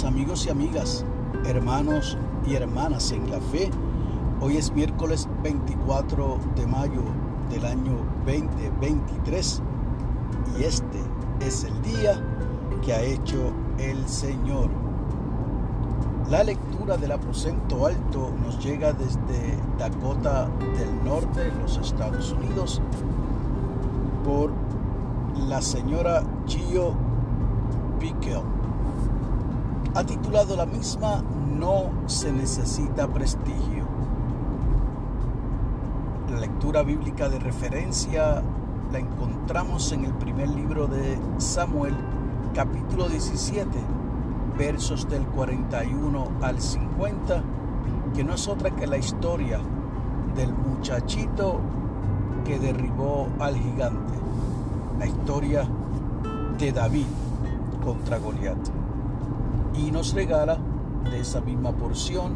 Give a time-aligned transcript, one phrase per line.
[0.00, 1.04] amigos y amigas,
[1.44, 2.16] hermanos
[2.46, 3.70] y hermanas en la fe.
[4.40, 7.02] Hoy es miércoles 24 de mayo
[7.50, 9.62] del año 2023
[10.58, 10.98] y este
[11.40, 12.18] es el día
[12.82, 14.70] que ha hecho el Señor.
[16.30, 20.48] La lectura del aposento alto nos llega desde Dakota
[20.78, 22.80] del Norte, los Estados Unidos,
[24.24, 24.50] por
[25.48, 26.94] la señora Gio
[28.00, 28.40] Pickel
[29.94, 31.22] ha titulado la misma
[31.58, 33.84] No se necesita prestigio.
[36.30, 38.42] La lectura bíblica de referencia
[38.90, 41.94] la encontramos en el primer libro de Samuel,
[42.54, 43.68] capítulo 17,
[44.56, 47.42] versos del 41 al 50,
[48.14, 49.60] que no es otra que la historia
[50.34, 51.60] del muchachito
[52.46, 54.14] que derribó al gigante,
[54.98, 55.68] la historia
[56.58, 57.06] de David
[57.84, 58.81] contra Goliat
[59.76, 60.58] y nos regala
[61.10, 62.34] de esa misma porción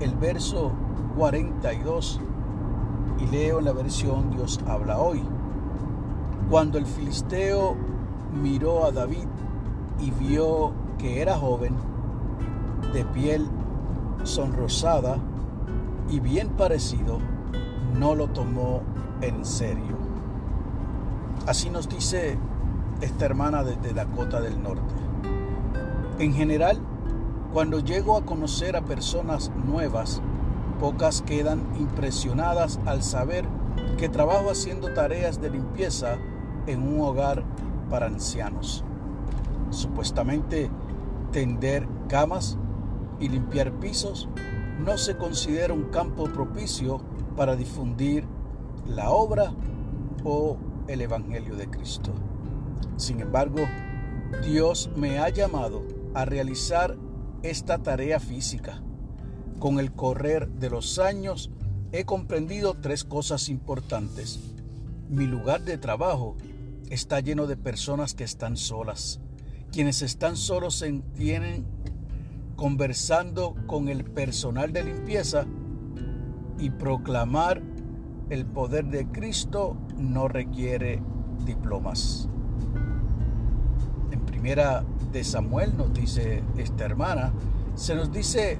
[0.00, 0.72] el verso
[1.16, 2.20] 42
[3.18, 5.22] y leo en la versión Dios habla hoy.
[6.48, 7.74] Cuando el filisteo
[8.40, 9.26] miró a David
[10.00, 11.74] y vio que era joven,
[12.92, 13.46] de piel
[14.22, 15.18] sonrosada
[16.08, 17.18] y bien parecido,
[17.98, 18.82] no lo tomó
[19.20, 19.96] en serio.
[21.46, 22.38] Así nos dice
[23.00, 25.07] esta hermana desde Dakota del Norte.
[26.18, 26.80] En general,
[27.52, 30.20] cuando llego a conocer a personas nuevas,
[30.80, 33.44] pocas quedan impresionadas al saber
[33.98, 36.18] que trabajo haciendo tareas de limpieza
[36.66, 37.44] en un hogar
[37.88, 38.82] para ancianos.
[39.70, 40.70] Supuestamente,
[41.30, 42.58] tender camas
[43.20, 44.28] y limpiar pisos
[44.84, 47.00] no se considera un campo propicio
[47.36, 48.24] para difundir
[48.88, 49.52] la obra
[50.24, 50.56] o
[50.88, 52.10] el Evangelio de Cristo.
[52.96, 53.60] Sin embargo,
[54.44, 56.96] Dios me ha llamado a realizar
[57.44, 58.82] esta tarea física.
[59.60, 61.52] Con el correr de los años
[61.92, 64.40] he comprendido tres cosas importantes.
[65.08, 66.36] Mi lugar de trabajo
[66.90, 69.20] está lleno de personas que están solas.
[69.70, 71.64] Quienes están solos se entienden
[72.56, 75.46] conversando con el personal de limpieza
[76.58, 77.62] y proclamar
[78.28, 81.00] el poder de Cristo no requiere
[81.46, 82.28] diplomas.
[84.40, 87.32] Primera de Samuel, nos dice esta hermana,
[87.74, 88.56] se nos dice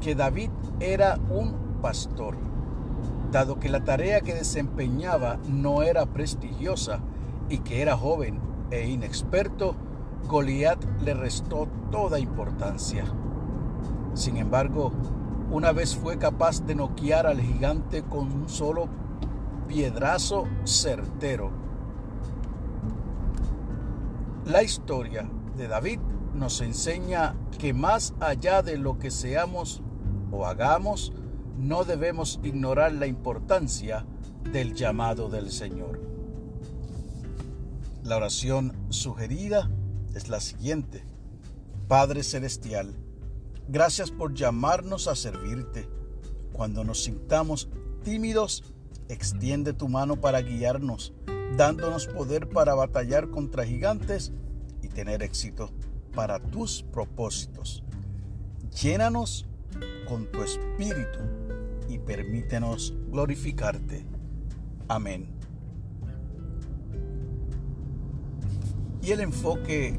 [0.00, 0.50] que David
[0.80, 2.36] era un pastor.
[3.30, 6.98] Dado que la tarea que desempeñaba no era prestigiosa
[7.48, 8.40] y que era joven
[8.72, 9.76] e inexperto,
[10.26, 13.04] Goliat le restó toda importancia.
[14.14, 14.90] Sin embargo,
[15.52, 18.88] una vez fue capaz de noquear al gigante con un solo
[19.68, 21.61] piedrazo certero.
[24.46, 26.00] La historia de David
[26.34, 29.82] nos enseña que más allá de lo que seamos
[30.32, 31.12] o hagamos,
[31.58, 34.04] no debemos ignorar la importancia
[34.52, 36.00] del llamado del Señor.
[38.02, 39.70] La oración sugerida
[40.14, 41.04] es la siguiente.
[41.86, 42.96] Padre Celestial,
[43.68, 45.88] gracias por llamarnos a servirte.
[46.52, 47.68] Cuando nos sintamos
[48.02, 48.64] tímidos,
[49.08, 51.12] extiende tu mano para guiarnos,
[51.56, 54.32] dándonos poder para batallar contra gigantes
[54.82, 55.70] y tener éxito
[56.14, 57.84] para tus propósitos.
[58.82, 59.46] Llénanos
[60.08, 61.18] con tu espíritu
[61.88, 64.04] y permítenos glorificarte.
[64.88, 65.28] Amén.
[69.02, 69.98] Y el enfoque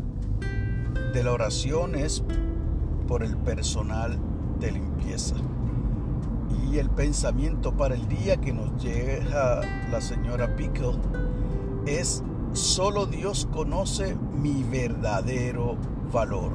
[1.14, 2.24] de la oración es
[3.08, 4.18] por el personal
[4.60, 5.36] de limpieza.
[6.72, 10.98] Y el pensamiento para el día que nos llega la señora Pickle
[11.86, 15.76] es Solo Dios conoce mi verdadero
[16.12, 16.52] valor.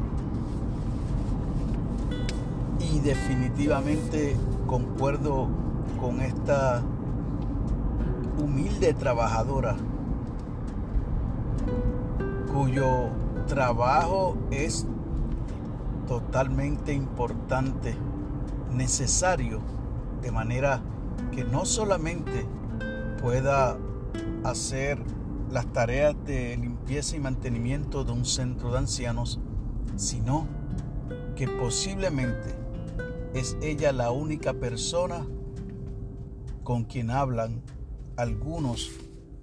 [2.81, 4.37] Y definitivamente
[4.67, 5.49] concuerdo
[6.01, 6.83] con esta
[8.41, 9.77] humilde trabajadora
[12.55, 13.09] cuyo
[13.47, 14.87] trabajo es
[16.07, 17.97] totalmente importante,
[18.73, 19.61] necesario,
[20.23, 20.83] de manera
[21.33, 22.47] que no solamente
[23.21, 23.79] pueda
[24.45, 24.99] hacer
[25.51, 29.41] las tareas de limpieza y mantenimiento de un centro de ancianos,
[29.97, 30.47] sino
[31.37, 32.55] que posiblemente
[33.35, 35.27] es ella la única persona
[36.65, 37.63] con quien hablan
[38.17, 38.91] algunos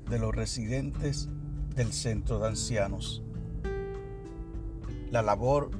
[0.10, 1.30] de los residentes
[1.76, 3.24] del centro de ancianos.
[5.10, 5.72] La labor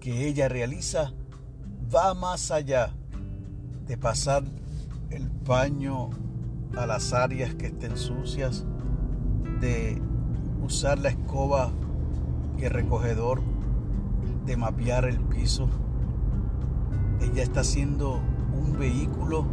[0.00, 1.12] que ella realiza
[1.94, 2.94] va más allá
[3.86, 4.44] de pasar
[5.10, 6.10] el paño
[6.76, 8.64] a las áreas que estén sucias
[9.60, 10.00] de
[10.62, 11.70] usar la escoba
[12.58, 13.42] y recogedor
[14.46, 15.68] de mapear el piso.
[17.20, 18.20] Ella está siendo
[18.54, 19.46] un vehículo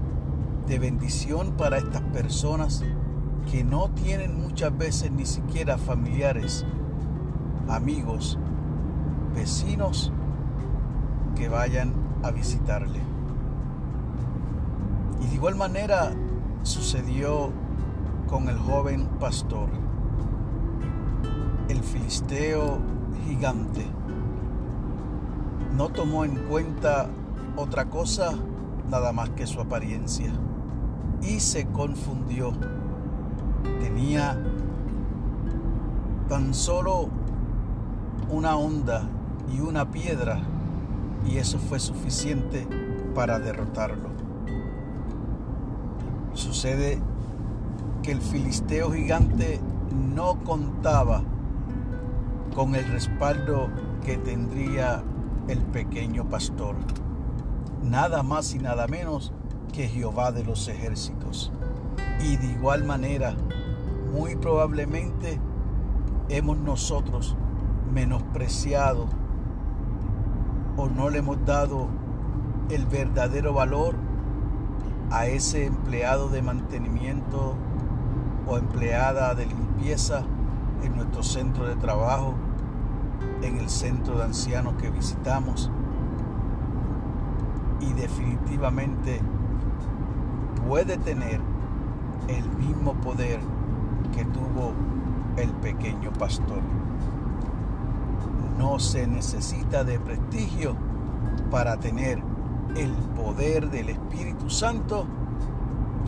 [0.68, 2.84] de bendición para estas personas
[3.52, 6.66] que no tienen muchas veces ni siquiera familiares,
[7.68, 8.38] amigos,
[9.34, 10.12] vecinos
[11.36, 11.94] que vayan
[12.24, 13.09] a visitarle.
[15.22, 16.12] Y de igual manera
[16.64, 17.52] sucedió
[18.28, 19.70] con el joven pastor,
[21.68, 22.80] el filisteo
[23.28, 23.86] gigante.
[25.76, 27.10] No tomó en cuenta
[27.56, 28.34] otra cosa
[28.90, 30.32] nada más que su apariencia
[31.22, 32.54] y se confundió.
[33.80, 34.38] Tenía
[36.28, 37.10] tan solo
[38.30, 39.10] una onda
[39.52, 40.40] y una piedra
[41.26, 42.68] y eso fue suficiente
[43.16, 44.10] para derrotarlo.
[46.40, 46.98] Sucede
[48.02, 49.60] que el filisteo gigante
[50.16, 51.22] no contaba
[52.56, 53.68] con el respaldo
[54.06, 55.04] que tendría
[55.50, 56.78] el pequeño pastor.
[57.84, 59.34] Nada más y nada menos
[59.74, 61.52] que Jehová de los ejércitos.
[62.24, 63.36] Y de igual manera,
[64.14, 65.42] muy probablemente
[66.30, 67.36] hemos nosotros
[67.94, 69.08] menospreciado
[70.78, 71.90] o no le hemos dado
[72.70, 74.09] el verdadero valor
[75.12, 77.56] a ese empleado de mantenimiento
[78.48, 80.24] o empleada de limpieza
[80.84, 82.36] en nuestro centro de trabajo,
[83.42, 85.72] en el centro de ancianos que visitamos.
[87.82, 89.22] Y definitivamente
[90.68, 91.42] puede tener
[92.28, 93.40] el mismo poder
[94.14, 94.74] que tuvo
[95.38, 96.62] el pequeño pastor.
[98.58, 100.76] No se necesita de prestigio
[101.50, 102.22] para tener
[102.76, 105.06] el poder del Espíritu Santo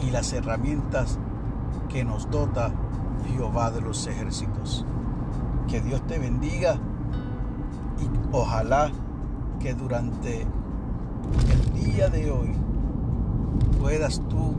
[0.02, 1.20] y las herramientas
[1.90, 2.72] que nos dota
[3.28, 4.86] Jehová de los ejércitos.
[5.68, 6.76] Que Dios te bendiga
[8.00, 8.92] y ojalá
[9.60, 12.52] que durante el día de hoy
[13.80, 14.56] puedas tú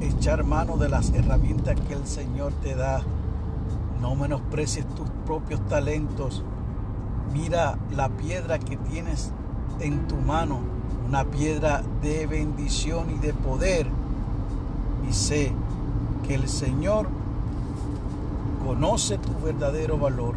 [0.00, 3.02] echar mano de las herramientas que el Señor te da.
[4.00, 6.44] No menosprecies tus propios talentos.
[7.32, 9.32] Mira la piedra que tienes
[9.80, 10.60] en tu mano,
[11.06, 13.86] una piedra de bendición y de poder.
[15.08, 15.52] Y sé
[16.26, 17.08] que el Señor
[18.64, 20.34] conoce tu verdadero valor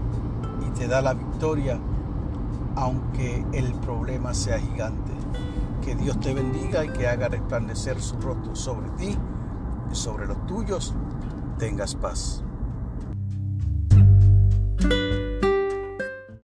[0.66, 1.78] y te da la victoria,
[2.76, 5.12] aunque el problema sea gigante.
[5.84, 9.18] Que Dios te bendiga y que haga resplandecer su rostro sobre ti
[9.92, 10.94] y sobre los tuyos.
[11.58, 12.44] Tengas paz.